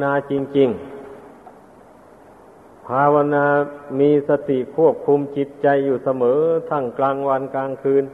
[0.00, 0.70] นาจริง
[1.58, 3.46] ๆ ภาวนา
[4.00, 6.40] มีสติควบคุมจิตใจอยู่เสมอ
[6.70, 8.04] ทั้งกลางวันกลางคืน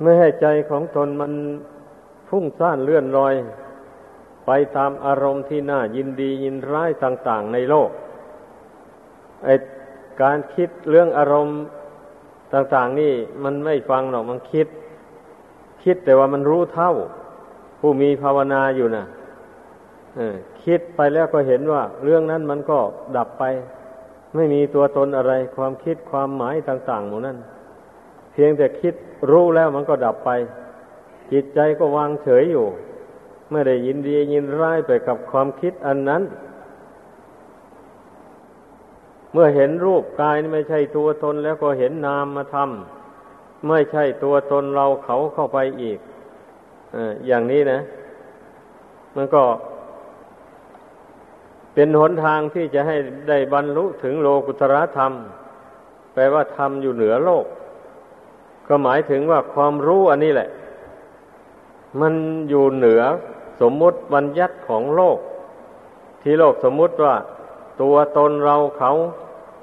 [0.00, 1.32] ไม่ให้ใจของตนมัน
[2.28, 3.34] ฟุ้งซ่านเลื่อนลอย
[4.46, 7.90] ไปตามอารมณ์ที่น่ายินดียินร้ายต่าง ๆ ในโลก
[9.44, 9.48] ไอ
[10.22, 11.58] การคิดเรื่องอารมณ์
[12.54, 13.12] ต่าง ๆ นี่
[13.44, 14.66] มันไม่ฟังหรอกมันคิด
[15.84, 16.92] คิดแต่ว่ามันรู้เท่า
[17.80, 19.06] ผู้มีภาวนาอยู่นะ่ะ
[20.64, 22.78] คิดไปแล้วก็เห็นว่า เรื่องนั้นมันก็
[23.16, 23.44] ดับไป
[24.34, 27.38] ไม่มีตัวตนอะไร ความคิดความหมายต่างๆหมดนั้น
[28.32, 28.94] เพียงแต่คิด
[29.30, 30.30] รู้แล้วมันก็ดับไป
[31.32, 32.66] จิตใจก็วางเฉยอยู่
[33.50, 36.22] ไม่ได้ยินดียินร้ายไปกับความคิดอันนั้น
[39.32, 45.98] เมื่อเห็นรูปกายไม่ใช่ตัวตนแล้วก็เห็นนามมาทำไม่ใช่ตัวตนเราเขาเข้าไปอีก
[46.94, 47.80] ออย่างนี้นะ
[49.16, 49.42] มันก็
[51.74, 52.96] เป็นหนทางที่จะให้
[53.28, 55.12] ได้บรรลุถึงโลกุตระธรรม
[56.12, 57.46] แปลว่าธรรมอยู่เหนือโลก
[58.68, 60.48] ก็หมายถึงว่าความรู้อันนี้แหละ
[62.00, 62.14] มัน
[62.48, 63.02] อยู่เหนือ
[63.60, 65.18] สมมุติบัญญัติของโลก
[66.22, 67.14] ที่โลกสมมุติว่า
[67.82, 68.92] ตัวตนเราเขา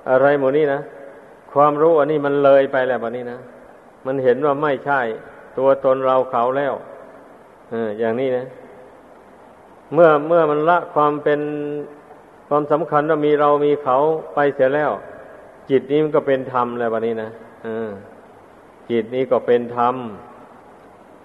[0.09, 0.81] อะไรหมดนี้นะ
[1.53, 3.39] ความรู้อันนี้มันเลยไปแล้วแบบนี้นะ
[4.05, 5.01] มันเห็นว่าไม่ใช่
[5.57, 6.73] ตัวตนเราเขาแล้ว
[7.69, 8.45] เอออย่างนี้นะ
[9.93, 11.39] เมื่อเมื่อมันละความเป็น
[12.49, 13.97] ความสำคัญว่ามีเรามีเขา
[14.33, 14.91] ไปเสียแล้ว
[15.69, 17.29] จิตนี้มันก็เป็นธรรมแล้วแบบนี้นะ
[17.65, 17.67] อ
[18.89, 19.95] จิตนี้ก็เป็นธรรม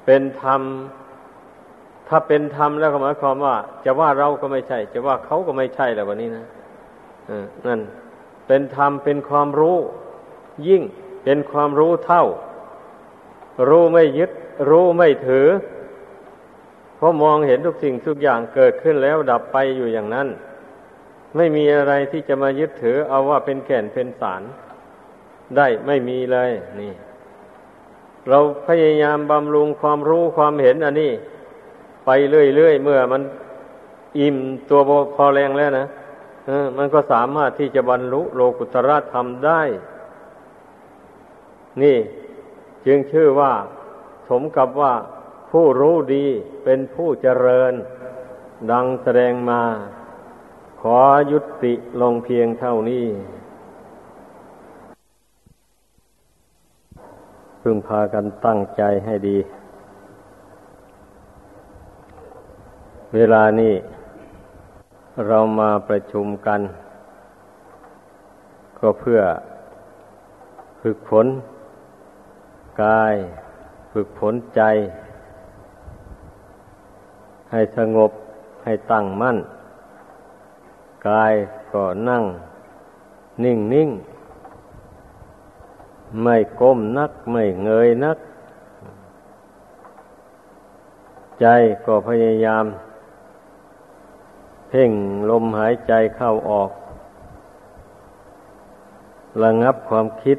[0.07, 0.63] เป็นธรรม
[2.09, 6.45] ถ้าเป็นธรรมแล้วก็หมายความว่า จะว่าเราก็ไม่ใช่ จะว่าเขาก็ไม่ใช่แล้ววันนี้นะ
[7.67, 7.81] นั่น
[8.47, 9.79] เป็นธรรมเป็นความรู้
[10.69, 10.83] ยิ่ง
[11.25, 12.25] เป็นความรู้เท่า
[13.69, 14.31] รู้ไม่ยึด
[14.71, 15.47] รู้ไม่ถือ
[16.97, 20.29] เพราะมองเห็นทุกสิ่งทุกอย่างเกิดขึ้นแล้วดับไปอยู่อย่างนั้น
[21.37, 24.43] ไม่มีอะไรที่จะมายึดถือ เอาว่าเป็นแก่นเป็นสาร
[25.57, 26.51] ได้ไม่มีเลย
[26.81, 26.93] นี่
[28.29, 31.13] เราพยายามบำรุงความรู้ความเห็นอันนี้
[32.07, 33.23] ไปเรื่อยๆเมื่อมัน
[34.19, 34.37] อิ่ม
[34.69, 34.81] ตัว
[35.17, 35.87] พอแรงแล้วนะ
[36.77, 39.63] มันก็สามารถที่จะบรรลุโลกุตระธรรมได้
[41.83, 41.99] นี่
[42.87, 43.53] จึงชื่อว่า
[44.29, 44.95] สมกับว่า
[45.51, 46.27] ผู้รู้ดี
[46.65, 47.73] เป็นผู้เจริญ
[48.71, 49.63] ดังแสดงมา
[50.89, 51.03] ขอ
[51.33, 53.05] ยุติลงเพียงเท่านี้
[57.61, 59.39] พึงพากันตั้งใจให้ดี
[63.15, 63.75] เวลานี้
[65.27, 66.61] เรามาประชุมกัน
[68.79, 69.21] ก็เพื่อ
[70.81, 71.27] ฝึกฝน
[72.83, 73.15] กาย
[73.93, 74.63] ฝึกฝนใจ
[77.51, 78.11] ให้สงบ
[78.65, 79.39] ให้ตั้งมั่น
[81.09, 81.33] กาย
[81.73, 82.25] ก็นั่ง
[83.45, 83.91] นิ่งนิ่ง
[86.23, 88.19] ไม่ก้มนัก ไม่เงยนัก
[91.41, 91.47] ใจ
[91.87, 92.65] ก็พยายาม
[94.69, 94.91] เพ่ง
[95.31, 96.71] ลมหายใจเข้าออก
[99.43, 100.39] ระงับความคิด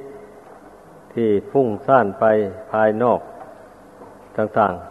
[1.14, 2.24] ที่ฟุ้งซ่านไป
[2.72, 3.20] ภายนอก
[4.38, 4.86] ต่างๆ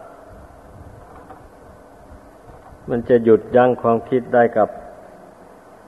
[2.89, 4.69] มันจะหยุดยั้งความคิดได้กับ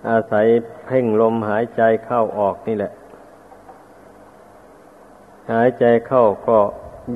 [0.10, 0.48] อาศัย
[0.86, 2.92] เพ่งลมหายใจเข้าออกนี่แหละ
[5.52, 6.60] หายใจเข้าก็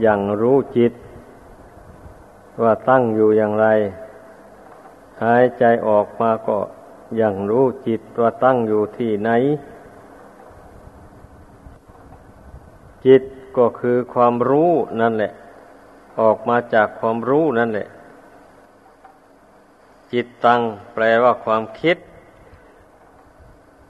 [0.01, 0.93] อย่างรู้จิต
[2.61, 3.67] ว่าตั้งอยู่อย่างไร
[5.23, 6.57] หายใจออกมาก็
[7.21, 9.29] ยังรู้จิตว่าตั้งอยู่ที่ไหน
[13.05, 13.23] จิต
[13.57, 14.71] ก็คือความรู้
[15.01, 15.31] นั่นแหละ
[16.19, 17.87] ออกมาจากความรู้นั่นแหละ
[20.11, 20.61] จิตตัง
[20.93, 21.97] แปลว่าความคิด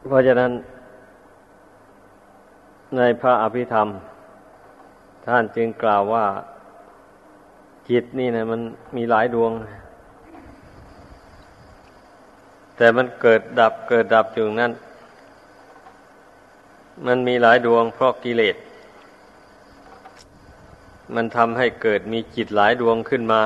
[0.08, 0.52] เพราะฉะนั้น
[2.98, 3.88] ในพระอภิธรรม
[5.28, 6.26] ท่านจึงกล่าวว่า
[7.90, 8.62] จิตนี่นะมัน
[8.96, 9.52] มีหลายดวง
[12.78, 14.74] แต่มันเกิดดับเกิดดับอยู่นั้น
[17.06, 18.56] มันมีหลายดวงเพราะกิเลส
[21.16, 23.42] มันทำให้เกิดมีจิตหลายดวงขึ้นมา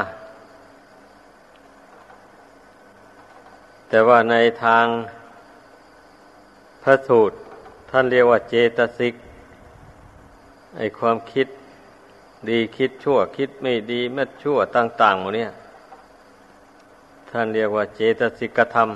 [3.89, 4.85] แต่ว่าในทาง
[6.87, 7.35] พระสูตร
[7.89, 9.15] ท่านเรียกว่าเจตสิก
[10.77, 11.47] ไอความคิด
[12.49, 15.51] ดีคิดชั่ว คิดไม่ดีไม่ชั่วต่างๆหมดเนี่ย
[17.29, 18.89] ท่านเรียกว่าเจตสิกธรรม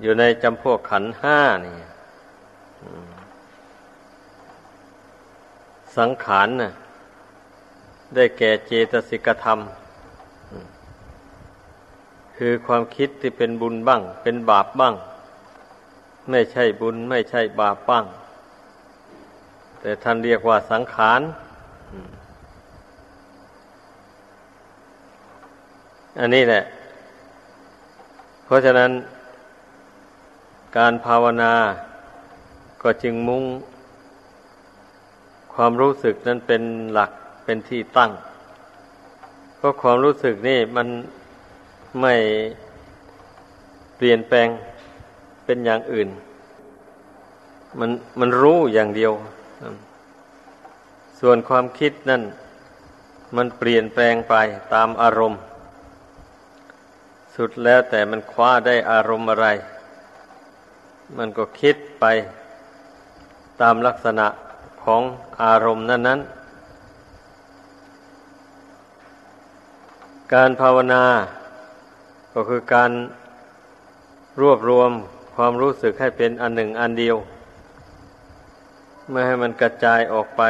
[0.00, 1.76] อยู่ในจำพวกขันห้านี่
[5.96, 6.72] สังขารน่ะ
[8.14, 9.62] ได้แก่เจตสิกธรรมค
[12.36, 14.96] คือความคิดที่เป็นบุญบ้าง เป็นบาปบ้าง
[16.30, 18.04] ไม่ใช่บุญไม่ใช่บาปบ้าง
[19.80, 21.20] แต่ท่านเรียกว่าสังขาร
[26.18, 26.62] อันนี้แหละ
[28.44, 28.90] เพราะฉะนั้น
[30.76, 31.52] การภาวนา
[32.82, 33.44] ก็จึงมุ่ง
[35.54, 37.10] ความรู้สึกนั้นเป็นหลัก
[37.44, 38.10] เป็นที่ตั้ง
[39.56, 40.88] เพราะความรู้สึกนี่มัน
[42.00, 42.14] ไม่
[43.96, 44.48] เปลี่ยนแปลง
[45.44, 46.08] เป็นอย่างอื่น
[47.78, 47.90] มัน
[48.20, 49.12] มันรู้อย่างเดียว
[51.20, 52.22] ส่วนความคิดนั่น
[53.36, 54.34] มันเปลี่ยนแปลงไป
[54.74, 55.40] ตามอารมณ์
[57.36, 59.46] สุดแล้วแต่มันคว้าได้อารมณ์อะไร
[61.16, 62.04] มันก็คิดไป
[63.60, 64.26] ตามลักษณะ
[64.84, 65.02] ของ
[65.42, 66.42] อารมณ์นั้น ๆ
[70.34, 71.04] การภาวนา
[72.34, 72.90] ก็คือการ
[74.40, 74.90] รวบรวม
[75.34, 77.16] ความรู้สึกให้เป็นอันหนึ่งอันเดียว
[79.10, 80.42] ไม่ให้มันกระจายออกไป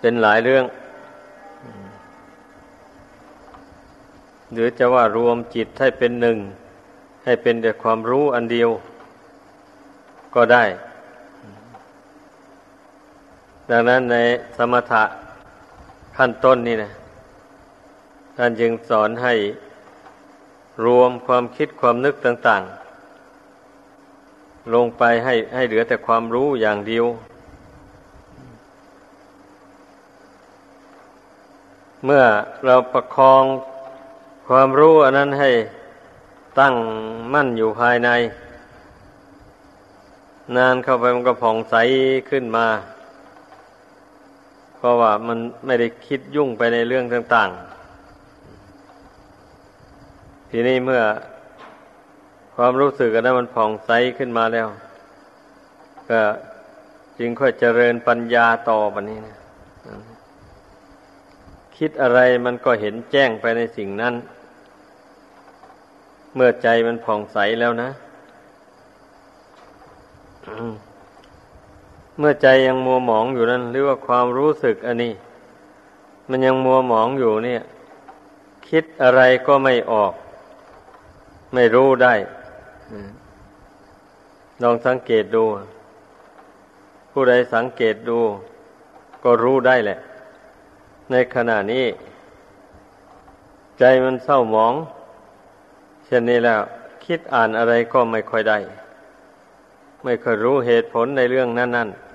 [0.00, 0.64] เป็นหลายเรื่อง
[4.52, 6.38] หรือจะว่ารวมจิตให้เป็นหนึ่ง
[7.24, 8.70] ให้เป็นแต่ความรู้อันเดียว
[10.34, 10.64] ก็ได้
[13.70, 14.16] ดังนั้นใน
[14.56, 15.02] สมถะ
[16.16, 16.92] ขั้นต้นนี่นะ
[18.36, 19.34] ท่านจึงสอนให้
[20.84, 22.62] รวมความคิดความนึกต่าง
[23.88, 27.06] ๆ ลงไปให้ให้เหลือแต่ความรู้อย่างเดียว
[32.04, 32.24] เมื่อ
[32.64, 33.44] เราประคอง
[34.48, 35.50] ความรู้อันนั้นให้
[36.60, 36.74] ตั้ง
[37.32, 38.10] มั่นอยู่ภายใน
[40.56, 41.74] นานเข้าไปมันก็ผ่องใส
[42.30, 42.66] ขึ้นมา
[44.76, 47.77] เพราะว่ามันไม่ได้คิดยุ่งไปในเรื่องต่าง ๆ
[50.50, 51.02] ทีนี้เมื่อ
[52.54, 54.68] ความรู้สึกอันนั้นมันผ่องใสขึ้นมาแล้ว
[56.10, 56.20] ก็
[57.18, 59.36] จึงค่อยเจริญปัญญาต่อบันนี้นะ
[61.76, 64.14] คิดอะไรมันก็เห็นแจ้งไปในสิ่งนั้น
[66.34, 67.90] เมื่อใจมันผ่องใสแล้วนะ
[72.18, 75.12] เมื่อใจยังมัวหมองอยู่นั้น หรือว่าความรู้สึกอันนี้
[76.28, 77.62] มันยังมัวหมองอยู่เนี่ย
[78.68, 80.12] คิดอะไรก็ไม่ออก
[81.54, 82.14] ไม่รู้ได้
[84.62, 85.44] ลองสังเกตดู
[87.10, 88.18] ผู้ใดสังเกตดู
[89.24, 89.98] ก็รู้ได้แหละ
[91.10, 91.86] ในขณะนี้
[93.78, 94.74] ใจมันเศร้าหมอง
[96.04, 96.60] เช่นนี้แล้ว
[97.04, 98.58] คิดอ่านอะไรก็ไม่ค่อยได้
[100.04, 102.08] ไม่ค่อยรู้เหตุผลในเรื่องนั้น ๆ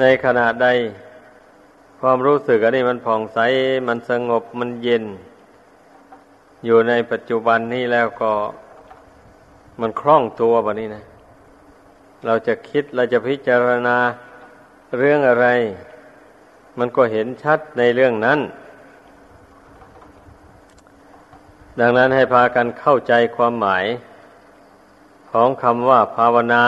[0.00, 0.68] ในขณะใด
[2.00, 3.38] ความรู้สึกอันนี้มันผ่องใส
[3.88, 5.04] มันสงบมันเย็น
[6.64, 8.32] อยู่ในปัจจุบันนี้แล้วก็
[9.80, 11.04] มันคล่องตัวแบบนี้นะ
[12.26, 13.96] เราจะคิดเราจะพิจารณา
[14.98, 15.46] เรื่องอะไร
[16.78, 18.40] มันก็เห็นชัดในเรื่องนั้น
[21.80, 23.84] ดังนั้นให้พากันเข้าใจความหมาย
[25.30, 26.64] ของคำว่าภาวนา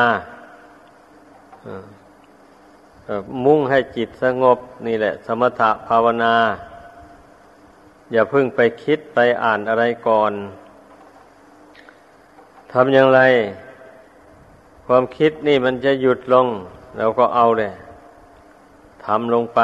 [3.44, 6.34] มุ่งให้จิตสงบนี่แหละ สมถะภาวนา
[8.12, 10.32] อย่าเพิ่งไปคิดไปอ่านอะไรก่อน
[12.72, 13.20] ทำอย่างไร
[14.86, 16.46] ความคิดนี่มันจะหยุดลง
[16.98, 17.72] เราก็เอาเลย
[19.04, 19.60] ทำลงไป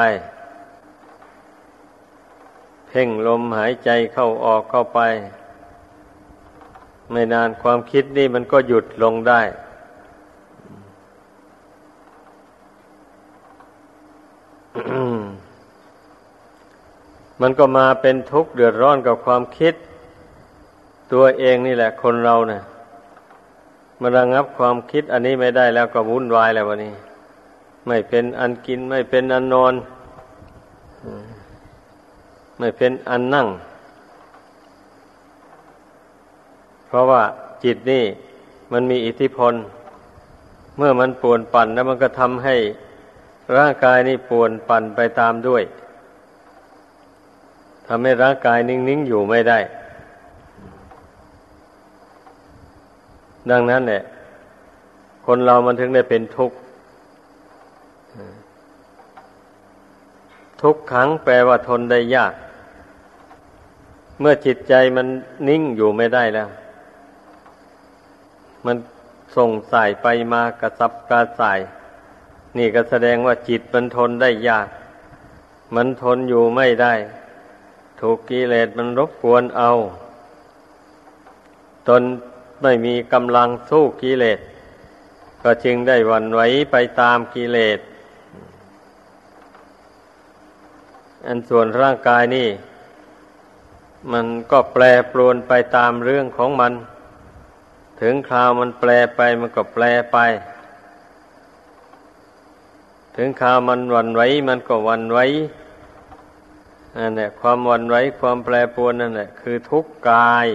[2.88, 5.00] เพ่งลมหายใจเข้าออกเข้าไป
[7.10, 9.40] ไม่นานความคิดนี่มันก็หยุดลงได้
[17.40, 19.74] มันก็มาเป็นทุกข์เดือดร้อนกับความคิด
[21.12, 22.62] ตัวเองนี่แหละ คนเราเนะ่ย
[24.00, 26.94] มันระงับความคิดอันนี้ไม่ได้แล้วก็วุ่นวายแล้ววันนี้
[27.86, 29.74] ไม่เป็นอันกินไม่เป็นอันนอน
[32.58, 33.46] ไม่เป็นอันนั่ง
[36.86, 37.22] เพราะว่า
[37.64, 38.04] จิตนี่
[38.72, 39.54] มันมีอิทธิพล
[40.76, 42.56] เมื่อมันป่วนปั่นแล้วมันก็ทำให้
[43.56, 45.62] ร่างกายนี่ป่วนปั่นไปตามด้วย
[47.88, 49.58] ทำให้ร่างกายนิ่งๆอยู่ไม่ได้
[53.50, 54.02] ดังนั้นเนี่ย
[55.26, 56.56] คนเรามันถึงได้เป็นทุกข์
[60.62, 62.34] ทุกขังแปลว่าทนได้ยาก
[64.20, 65.06] เมื่อจิตใจมัน
[65.48, 66.48] นิ่งอยู่ไม่ได้แล้ว
[68.66, 68.76] มัน
[69.36, 71.58] ส่งสายไปมากระซับกระสาย
[72.58, 74.68] นี่ก็แสดงว่าจิตมันทนได้ยาก
[75.74, 76.94] มันทนอยู่ไม่ได้
[78.00, 79.70] ถูกกิเลสมันรบกวนเอา
[81.88, 82.02] ตน
[82.62, 84.38] ไม่มีกำลังสู้กิเลส
[85.42, 86.40] ก็จึงได้วันไหว
[86.72, 87.78] ไปตามกิเลส
[91.26, 92.48] อันส่วนร่างกายนี่
[94.12, 96.72] มันก็แปรปรวนไปตามเรื่องของมัน
[98.00, 100.18] ถึงคราวมันแปรไปมันก็แปรไป
[103.16, 105.18] ถึงคราวมันวันไหวมันก็วันไหว
[106.96, 110.48] นั่นแหละความวันไหวความแปรปรวนนั่นแหละคือทุกข์กาย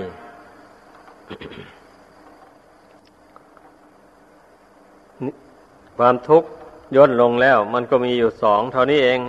[5.98, 6.50] ความทุกข์
[6.96, 9.20] ย่นลงแล้ว มันก็มีอยู่สองเท่านี้เอง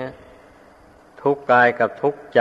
[1.22, 2.40] ทุกข์กายกับทุกข์ใจ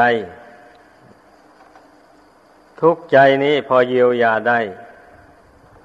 [2.82, 4.60] ทุกข์ใจนี้พอเยียวยาได้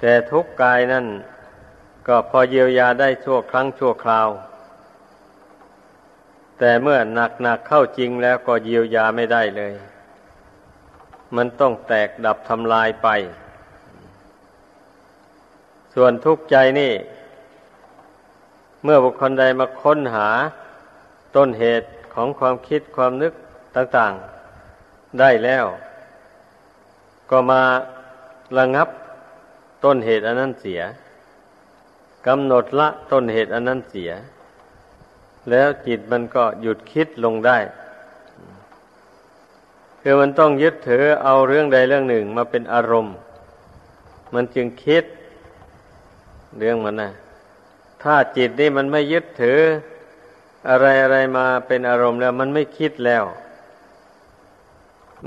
[0.01, 1.07] แต่ทุกข์กายนั่น
[2.09, 4.29] ก็พอเยียวยาได้ชั่วครั้งชั่วคราว
[6.59, 9.75] แต่เมื่อหนักหนักเข้าจริงแล้วก็เยียวยาไม่ได้เลย
[11.37, 13.09] มันต้องแตกดับทำลายไป
[15.95, 16.93] ส่วนทุกข์ใจนี่
[18.85, 20.29] เมื่อบุคคลใดมาค้นหา
[21.37, 23.33] ต้นเหตุของความคิดความนึก
[23.77, 24.13] ต่าง
[24.67, 25.65] ๆ ได้แล้ว
[27.31, 27.63] ก็มา
[28.59, 28.89] ระงับ
[29.85, 30.81] ต้นเหตุอันนั้นเสีย
[32.27, 34.11] กำหนดละต้นเหตุอันนั้นเสีย
[35.51, 37.59] แล้วจิตมันก็หยุดคิดลงได้
[40.01, 43.15] คือมันต้องยึดถือเอาเรื่องใดเรื่องหนึ่งมาเป็นอารมณ์
[44.35, 45.05] มันจึงคิด
[46.59, 47.11] เรื่องมันนะ
[48.03, 49.61] ถ้าจิตนี่มันไม่ยึดถือ
[50.69, 53.25] อะไรอะไรมาเป็นอารมณ์แล้ว มันไม่คิดแล้ว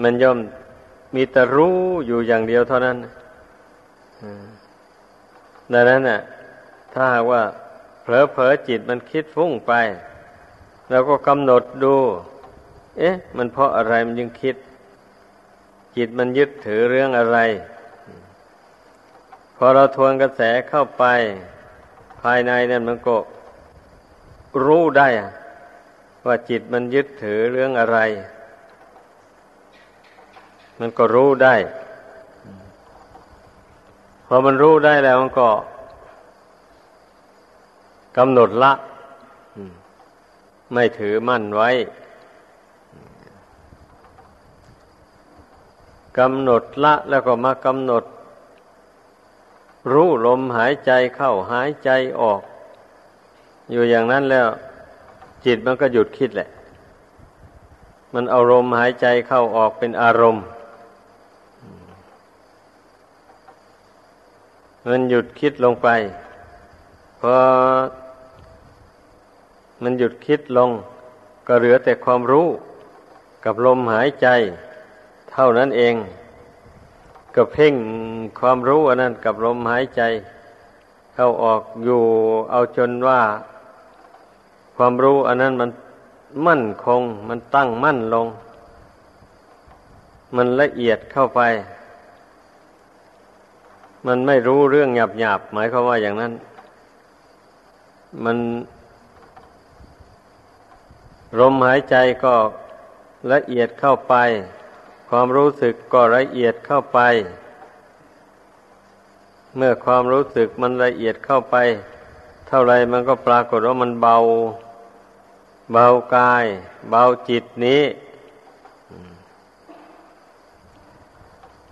[0.02, 0.38] มันย่อม
[1.16, 2.98] มีแต่รู้อยู่อย่างเดียวเท่านั้น
[5.74, 6.20] ดังนั้นน่ะ
[6.94, 7.44] ถ้าว่า
[8.04, 9.74] เผลอๆจิตมันคิดฟุ้งไป
[10.90, 11.96] เราก็กำหนดดู
[12.98, 14.56] เอ๊ะ มันเพราะอะไรมันยังคิด
[15.96, 17.38] จิตมันยึดถือเรื่องอะไร
[19.56, 21.04] พอเราทวนกระแสเข้าไป
[22.22, 23.16] ภายในนั่นมันก็
[24.66, 25.08] รู้ได้
[26.26, 28.00] ว่าจิตมันยึดถือเรื่องอะไร
[30.80, 31.56] มันก็รู้ได้
[34.28, 35.50] พอมันรู้ได้แล้วมันก็
[38.18, 38.74] กำหนดละ
[40.74, 41.70] ไม่ถือมั่นไว้
[46.18, 48.04] กำหนดละแล้วก็มากำหนด
[49.92, 51.90] รู้ลมหายใจเข้าหายใจ
[52.22, 52.42] ออก
[53.72, 54.48] อยู่อย่างนั้นแล้ว
[55.46, 56.50] จิตมันก็หยุดคิดแหละ
[58.14, 60.44] มันอาลมณ์หายใจเข้าออกเป็นอารมณ์
[64.88, 65.88] มันหยุดคิดลงไป
[67.22, 67.36] พอ
[69.82, 70.72] มันหยุดคิดลง
[71.48, 72.48] ก็เหลือแต่ความรู้
[73.46, 74.28] กับลมหายใจ
[75.32, 75.96] เท่านั้นเอง
[77.36, 77.76] ก็เพ่ง
[78.40, 80.02] ความรู้อันนั้นกับลมหายใจ
[81.14, 82.02] เข้าออกอยู่
[82.52, 83.22] เอาจนว่า
[84.76, 85.70] ความรู้อันนั้นมัน
[86.48, 88.28] มั่นคง มันตั้งมั่นลง
[90.36, 91.42] มันละเอียดเข้าไป
[94.08, 96.34] มันไม่รู้เรื่องหยาบหยาบหมายความว่าอย่างนั้น
[98.24, 98.38] มัน
[101.38, 102.36] ลมหายใจก็
[103.32, 104.16] ละเอียดเข้าไป
[105.10, 107.00] ความรู้สึกก็ละเอียดเข้าไป
[109.56, 111.56] เมื่อความรู้สึกมันละเอียดเข้าไป
[112.48, 114.18] เท่าไรมันก็ปรากฏว่ามันเบา
[115.74, 116.46] เบากาย
[116.90, 117.82] เบาจิตนี้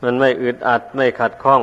[0.03, 1.61] มันไม่อึดอัดไม่ขัดข้อง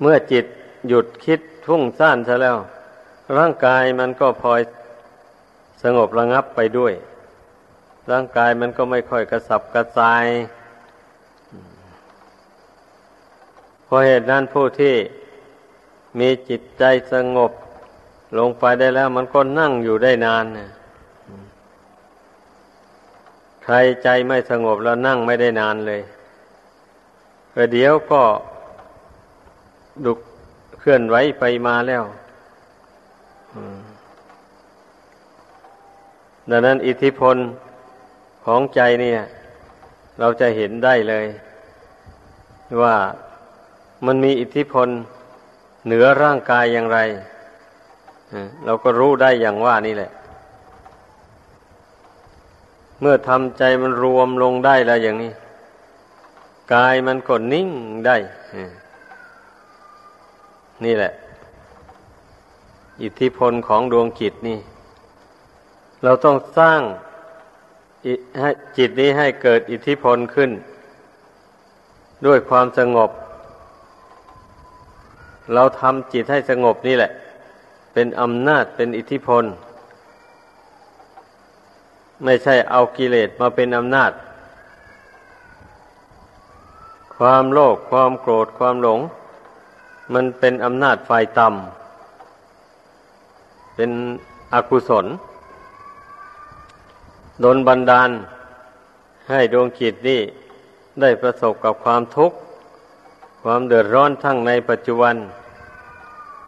[0.00, 0.46] เมื่อจิต
[0.88, 2.56] หยุดคิดทุ่งซ่านซะแล้ว
[3.36, 4.60] ร่างกายมันก็พลอย
[5.82, 6.94] สงบระงับไปด้วย
[8.10, 10.26] ร่างกายมันก็ไม่ค่อยกระสับกระส่าย
[13.84, 14.96] เพราะเหตุนั้นผู้ที่
[16.18, 17.52] มีจิตใจสงบ
[18.38, 20.70] ลงไปได้แล้ว มันก็นั่งอยู่ได้นานนะ
[23.64, 26.02] ใครใจไม่สงบแล้วนั่งไม่ได้นานเลย
[27.72, 28.22] เดี๋ยวก็
[30.04, 30.18] ดุก
[30.78, 32.04] เคลื่อนไหวไปมาแล้ว
[33.54, 33.83] อืม
[36.50, 37.36] ดังนั้นอิทธิพล
[38.44, 39.20] ของใจเนี่ย
[40.20, 41.26] เราจะเห็นได้เลย
[42.82, 42.96] ว่า
[44.06, 44.88] มันมีอิทธิพล
[45.86, 46.98] เหนือร่างกายอย่างไร
[48.64, 50.10] เราก็รู้ได้อย่างว่านี่แหละ
[53.00, 55.32] เมื่อทำใจมันรวมลงได้แล้วอย่างนี้
[56.74, 57.68] กายมันก็นิ่ง
[58.06, 58.16] ได้
[60.84, 61.12] นี่แหละ
[63.02, 64.58] อิทธิพลของดวงจิตนี่
[66.04, 66.80] เราต้องสร้าง
[68.76, 70.50] จิตนี้ให้เกิดอิทธิพลขึ้น
[72.26, 73.10] ด้วยความสงบ
[75.54, 77.10] เราทำจิตให้สงบนี่แหละ
[77.92, 79.44] เป็นอำนาจเป็นอิทธิพล
[82.24, 84.12] ไม่ใช่เอากิเลสมาเป็นอำนาจ
[87.16, 89.00] ความโลภความโกรธความหลง
[90.14, 93.90] มันเป็นอำนาจฝ่ายต่ำเป็น
[94.54, 95.06] อกุศล
[97.42, 98.10] ดนบันดาล
[99.30, 100.22] ให้ดวงจิตนี่
[101.00, 102.36] ได้ประสบกับความทุกข์
[103.42, 105.16] ความเดือดร้อนทั้งในปัจจุบัน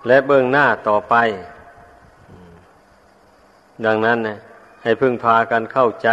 [0.06, 1.14] และเบื้องหน้าต่อไป
[3.84, 4.36] ดังนั้นนะ
[4.82, 6.08] ให้พึ่งพากันเข้าใจ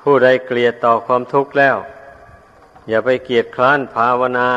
[0.00, 1.76] ผู้ใดเกลียดต่อความทุกข์แล้ว
[2.88, 4.50] อย่าไปเกียดคร้านภาวนา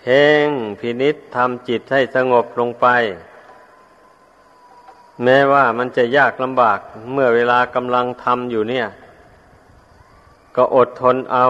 [0.00, 0.48] เพ่ง
[0.80, 2.86] พินิษทำจิตให้สงบลงไป
[5.22, 6.78] แม้ว่ามันจะยากลำบาก
[7.12, 8.86] เมื่อเวลากำลังทำอยู่เนี่ย
[10.56, 11.46] ก็อดทนเอา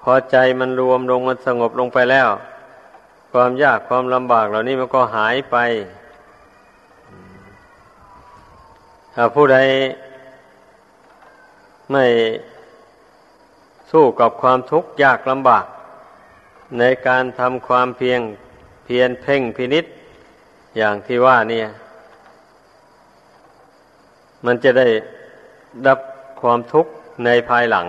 [0.00, 2.28] พอใจมันรวมลงมันสงบลงไปแล้ว
[3.32, 5.56] ความยากความลำบากเหล่านี้มันก็หายไป
[9.14, 9.58] ถ้าผู้ใด
[11.92, 12.04] ไม่
[13.90, 15.64] สู้กับความทุกข์ยากลำบาก
[16.78, 18.20] ในการทำความเพียง
[18.84, 19.84] เพียรเพ่งพินิษ
[20.76, 21.66] อย่างที่ว่าเนี่ย
[24.46, 24.86] มันจะได้
[25.86, 25.98] รับ
[26.40, 26.90] ความทุกข์
[27.24, 27.86] ในภายหลัง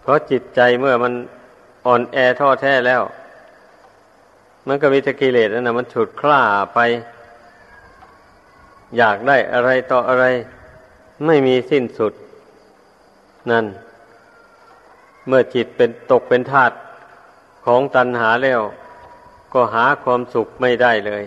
[0.00, 1.12] เพราะจิตใจเมื่อมัน
[1.86, 3.02] อ่อนแอท้อแท้แล้ว
[4.68, 6.42] มันก็มีตะกิเลสนั่นนะมันฉุดคล้า
[6.74, 6.78] ไป
[8.96, 10.24] อยากได้อะไรต่ออะไร
[11.26, 12.12] ไม่มีสิ้นสุด
[13.50, 13.64] นั่น
[15.26, 16.72] เมื่อจิตเป็นตกเป็นทาต
[17.66, 18.60] ของตัณหาแล้ว
[19.54, 21.24] ก็หาความสุขไม่ได้เลย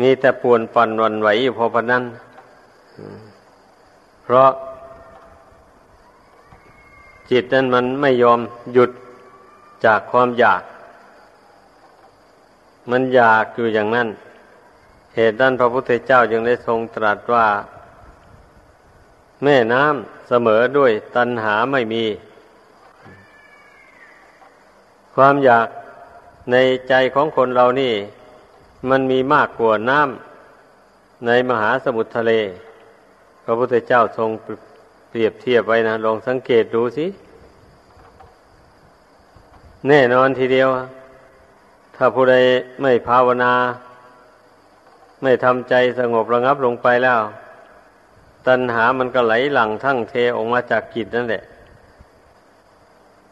[0.00, 2.04] มีแต่ปวนปันวันไหวอยู่พอพนั้น
[4.24, 4.50] เพราะ
[7.30, 8.40] จิตนั้นมันไม่ยอม
[8.72, 8.90] หยุด
[9.84, 10.62] จากความอยาก
[12.90, 14.08] มันอยากอยู่อย่างนั้น
[15.16, 17.46] เหตุนั้นพระพุทธเจ้าจึงได้ทรงตรัสว่า
[19.42, 22.04] แม่น้ำเสมอด้วยตัณหาไม่มี
[25.14, 25.66] ความอยาก
[26.52, 26.56] ใน
[26.88, 27.94] ใจของคนเรานี่
[28.88, 32.32] มันมีมากกว่าน้ำในมหาสมุทรทะเล
[33.44, 34.30] พระพุทธเจ้าทรง
[35.08, 37.06] เปรียบเทียบไว้นะ ลองสังเกตดูสิ
[39.88, 40.68] แน่นอนทีเดียว
[41.96, 42.34] ถ้าผู้ใด
[42.82, 43.52] ไม่ภาวนา
[45.22, 47.20] ไม่ทำใจสงบระงับลงไปแล้ว
[48.46, 51.42] ตัณหามันก็ไหลหลั่งทั้งเทออกมาจากกิจนั่นแหละ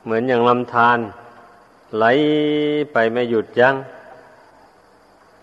[0.04, 0.98] เหมือนอย่างลำธาร
[1.96, 2.04] ไหล
[2.92, 3.74] ไปไม่หยุดยัง้ง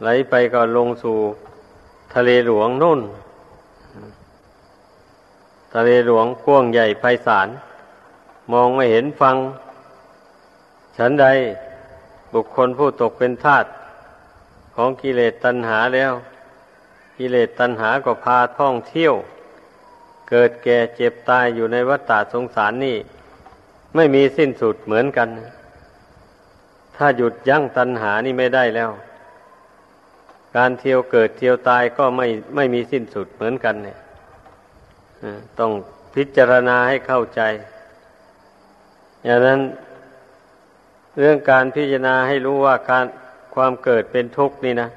[0.01, 1.17] ไหลไปก็ลงสู่
[2.13, 3.01] ทะเลหลวงนู่น
[5.73, 7.47] ทะเลหลวงกว้างใหญ่ไพศาล
[8.51, 9.35] มองไม่เห็นฟัง
[10.97, 11.25] ฉันใด
[12.33, 13.65] บุคคลผู้ตกเป็นทาส
[14.75, 16.13] ของกิเลสตัณหาแล้ว
[17.17, 19.13] กิเลสตัณหาก็พาท่องเที่ยว
[20.29, 22.97] เกิดแก่เจ็บตายอยู่ในวัฏฏะสงสารนี่
[23.95, 25.29] ไม่มีสิ้นสุดเหมือนกัน
[26.95, 28.91] ถ้าหยุดยั้งตัณหานี่ไม่ได้แล้ว
[30.55, 33.97] การเที่ยวเกิดเที่ยวตายก็ไม่ไม่มีสิ้นสุดเหมือนกันเนี่ย
[35.59, 35.71] ต้อง
[36.15, 37.41] พิจารณาให้เข้าใจ
[39.25, 39.59] อย่างนั้น
[41.19, 43.05] เรื่องการพิจารณาให้รู้ว่าการ
[43.55, 44.89] ความเกิดเป็นทุกข์นี่นะ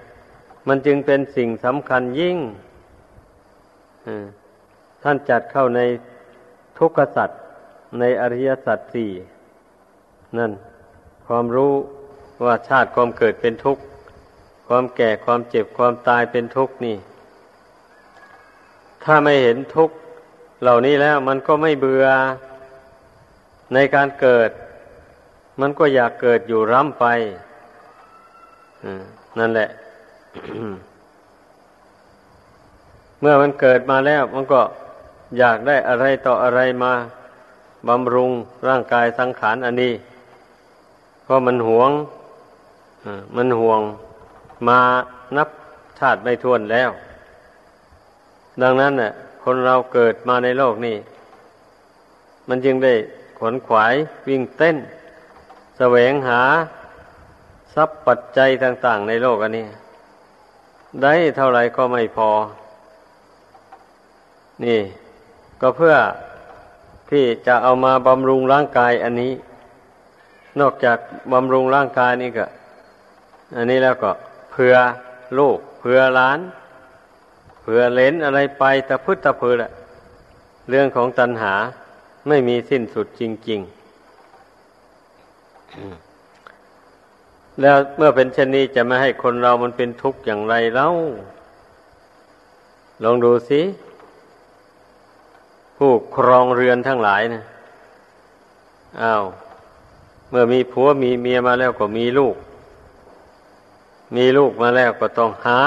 [0.68, 2.38] มันจึงเป็นสิ่งสำคัญยิ่ง
[5.02, 5.80] ท่านจัดเข้าใน
[6.78, 7.40] ทุกขสัตว์
[8.00, 9.10] ในอริยสัจสี่
[10.38, 10.52] นั่น
[11.26, 11.72] ความรู้
[12.44, 13.82] ว่าชาติความเกิดเป็นทุกข์
[14.68, 16.96] ความแก่ความเจ็บความตายเป็นทุกข์นี่
[19.04, 19.94] ถ้าไม่เห็นทุกข์
[20.62, 22.06] เหล่านี้แล้วมันก็ไม่เบื่อ
[23.74, 24.50] ในการเกิด
[25.60, 27.04] มันก็อยากเกิดอยู่ร่ำไป
[29.38, 29.68] นั่นแหละ
[33.20, 34.60] เมื่อมันเกิดมาแล้ว มันก็
[35.38, 36.92] อยากได้อะไรต่ออะไรมา
[37.88, 38.30] บำรุง
[38.68, 39.92] ร่างกายสังขารอันนี้
[41.24, 41.90] เพราะมันหวง
[43.36, 43.80] มันห่วง
[44.68, 44.80] มา
[45.36, 45.48] นับ
[45.98, 46.90] ชาติไม่ท้วนแล้ว
[48.62, 49.12] ดังนั้นน่ะ
[49.44, 50.96] คนเราเกิดมาในโลกนี้
[52.48, 52.94] มันจึงได้
[53.38, 53.94] ขวนขวาย
[54.28, 54.76] วิ่งเต้น
[55.78, 56.42] แสวงหา
[57.74, 59.66] ทรัพย์ปัจจัยต่าง ๆ ในโลกอันนี้
[61.02, 62.30] ได้เท่าไหร่ก็ไม่พอ
[64.64, 64.80] นี่
[65.60, 65.94] ก็เพื่อ
[67.10, 69.32] ที่จะเอามาบำรุงร่างกายอันนี้
[70.60, 70.98] นอกจาก
[71.32, 72.46] บำรุงร่างกายนี่ก็
[73.56, 74.10] อันนี้แล้วก็
[74.62, 74.76] พื่อ
[75.38, 76.38] ลูกเผื่อหลาน
[77.62, 79.52] เผื่อเลนอะไรไปแต่พุทธเพื่อ
[80.68, 81.54] เรื่องของตัณหา
[82.28, 83.78] ไม่มีสิ้นสุดจริง ๆ
[87.60, 90.88] แล้วเมื่อเป็นเช่นนี้จะไม่ให้คนเรามันเป็นทุกข์อย่างไรเล่า
[93.02, 93.60] ลองดูสิ
[95.76, 97.42] ผู้ครองเรือนทั้งหลายนะ
[99.02, 99.22] อ้าว
[100.30, 102.36] เมื่อมีผัวมีเมียมาแล้วก็มีลูก
[104.14, 105.60] มีลูกมาแล้วก็ต้องหา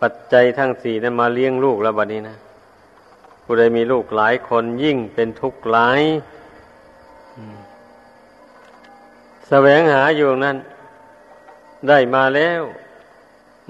[0.00, 2.36] ปัจจัยทั้งสี่นั้นมาเลี้ยงลูกแล้วบัดนี้นะ
[3.44, 6.02] ผู้ใดมีลูกหลายคนยิ่งเป็นทุกข์หลาย
[9.48, 10.56] แสวงหาอยู่นั้น
[11.88, 12.62] ได้มาแล้ว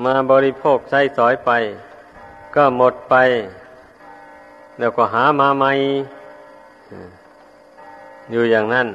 [0.05, 1.51] มาบริโภคใช้สอยไป
[2.55, 3.14] ก็หมดไป
[4.79, 5.73] แล้วก็หามาใหม่
[8.31, 8.87] อยู่อย่างนั้น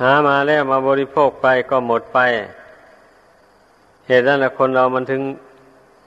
[0.00, 2.18] หามาแล้วมาบริโภคไปก็หมดไป
[4.06, 5.22] เหตุนั้นแหละคนเรามันถึง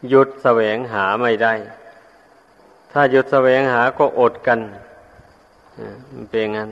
[0.10, 1.54] หยุดแสวงหาไม่ได้
[2.91, 4.60] ถ้าหยุดแสวงหาก็อดกัน
[6.12, 6.69] มันเป็นงั้น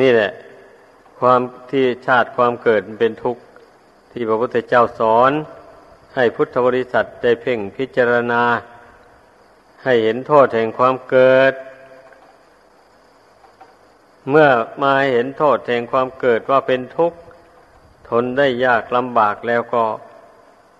[0.00, 0.30] นี่แหละ
[1.20, 3.42] ความที่ชาติความเกิดเป็นทุกข์
[4.12, 5.32] ที่พระพุทธเจ้าสอน
[6.14, 8.42] ให้พุทธบริษัทได้เพ่งพิจารณา
[9.84, 11.54] ให้เห็นโทษแห่งความเกิด
[14.30, 14.48] เมื่อ
[14.82, 17.18] มาเห็นโทษแห่งความเกิดว่าเป็นทุกข์
[18.08, 19.84] ทนได้ยากลำบากแล้วก็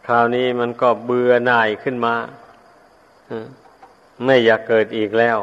[0.06, 2.14] คราวนี้มันก็เบื่อหน่ายขึ้นมา
[4.24, 5.38] ไม่อยากเกิดอีกแล้ว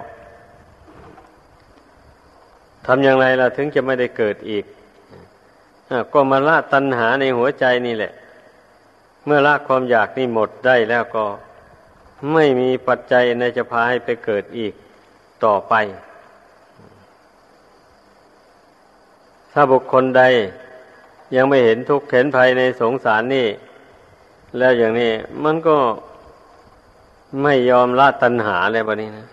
[2.86, 4.66] ทำอย่างไรล่ะถึงจะไม่ได้เกิดอีก
[6.14, 8.14] ก็มาละตัณหาในหัวใจนี่แหละ
[9.26, 11.26] เมื่อละความอยากนี่หมดได้แล้วก็
[12.34, 14.74] ไม่มีปัจจัยในจะพาให้ไปเกิดอีก
[15.46, 15.74] ต่อไป
[19.58, 20.24] ถ้าบุคคลใด
[21.36, 23.48] ยังไม่เห็นทุกข์เห็นภัยในสงสารนี่
[24.58, 25.12] แล้วอย่างนี้
[25.44, 25.78] มันก็
[27.44, 29.28] ไม่ยอมละตัณหาเลยบะนี้นะ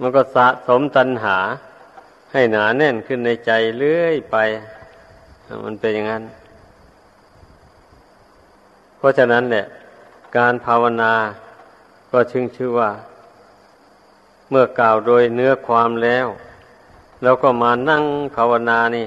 [0.00, 1.36] มันก็สะสมตัณหา
[2.32, 4.36] ให้หนาแน่นขึ้นในใจเรื่อยไป
[5.64, 6.24] มันเป็นอย่างนั้น
[8.96, 9.66] เพราะฉะนั้นเนี่ย
[10.36, 11.12] การภาวนา
[12.10, 12.90] ก็ชึงชื่อว่า
[14.50, 16.26] เมื่อกล่าวโดยเนื้อความแล้ว
[17.24, 18.04] แล้วก็มานั่ง
[18.36, 19.06] ภาวนานี่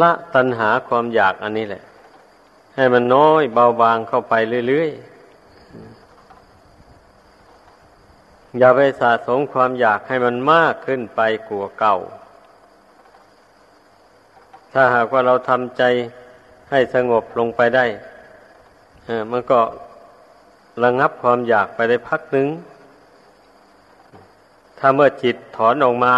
[0.00, 1.82] ละตัณหาความอยากอันนี้แหละ
[2.74, 4.34] ให้มันน้อยเบาบางเข้าไป
[4.68, 5.18] เรื่อยๆ
[8.58, 11.96] อย่าไปสะสมความอยากให้มันมากขึ้นไปกว่าเก่า
[14.72, 15.82] ถ้าหากว่าเราทำใจ
[16.70, 17.86] ให้สงบลงไปได้
[19.30, 19.60] มันก็
[20.82, 22.48] ระงับความอยากไปได้พักหนึ่ง
[24.78, 26.14] ถ้าเมื่อจิตถอนออกมา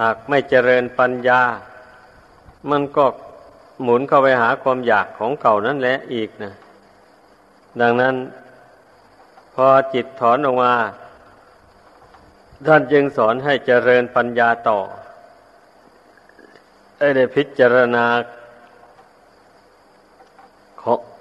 [0.00, 1.42] หากไม่เจริญปัญญา
[2.70, 3.04] มันก็
[3.82, 6.52] หมุนเข้าไปหาความอยากของเก่านั่นแหละอีกนะ
[7.80, 8.14] ดังนั้น
[9.54, 10.74] พอจิตถอนออกมา
[12.66, 14.78] ท่านจึงสอนให้เจริญปัญญาต่อ
[17.16, 18.06] ได้พิจารณา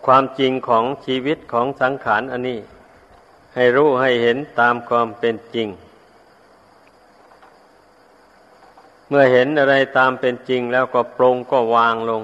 [0.05, 2.59] ความจริงของชีวิตของสังขารอันนี้
[3.55, 5.67] ให้รู้ให้เห็นตามความเป็นจริง
[9.09, 12.21] เมื่อเห็นอะไรตามเป็นจริงแล้วก็ปรงก็วางลง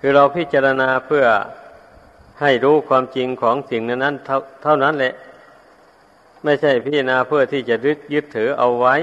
[0.00, 1.24] คือเราพิจารณาเพื่อ
[2.40, 5.14] ให้รู้ความจริงของสิ่งนั้นเท่าเท่านั้นแหละ
[6.44, 8.96] ไม่ใช่พิจารณาเพื่อที่จะยึดยึดถือเอาไว้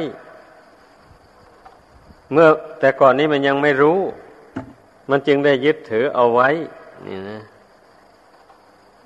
[2.31, 2.47] เมื่อ
[2.79, 3.99] แต่ก่อนนี้มันยังไม่รู้
[5.09, 6.49] มันจึงได้ยึดถือเอาไว้
[7.07, 7.41] นี่นะ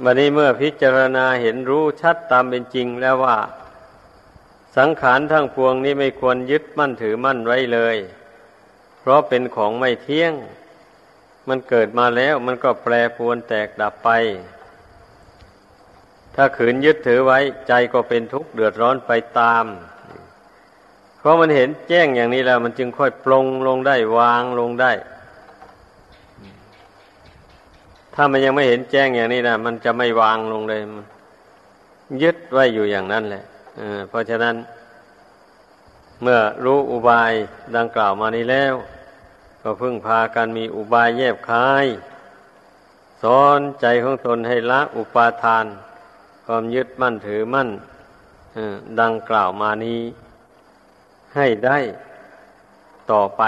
[0.03, 3.37] บัดนี้เมื่อพิจารณาเห็นรู้ชัดตามเป็นจริงแล้วว่า
[4.77, 7.97] สังขารทั้งพวงนี้ไม่ควรยึดมั่นถือมั่นไว้เลย
[8.99, 10.33] เพราะเป็นของไม่เที่ยง
[11.47, 14.09] มันเกิดมาแล้วมันก็แปรปรวนแตกดับไป
[16.35, 19.65] ถ้าขืนยึดถือไว้ใจก็เป็นทุกข์เดือดร้อนไปตาม
[21.17, 24.91] เพราะมันเห็นแจ้งอย่างนี้แล้ว มันจึงค่อยปลงลงได้วางลงได้
[28.13, 31.05] ถ้ามันยังไม่เห็นแจ้งอย่างนี้นะมันจะไม่วางลงเลยมัน
[32.23, 33.43] ยึดไว้อยู่อย่างนั้นแหละ
[34.09, 34.55] เพราะฉะนั้น
[36.21, 37.33] เมื่อรู้อุบาย
[37.77, 38.73] ดังกล่าวมานี้แล้ว
[39.61, 41.85] ก็พึ่งพากันมีอุบายแยบคาย
[43.23, 45.65] สอนใจของตนให้ละอุปาทาน
[46.45, 47.69] ความยึดมั่นถือมั่น
[49.01, 50.01] ดังกล่าวมานี้
[51.35, 51.77] ให้ได้
[53.11, 53.43] ต่อไป